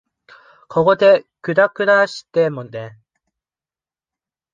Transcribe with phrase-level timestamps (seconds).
[0.67, 2.97] ここでぐだぐだしてもね。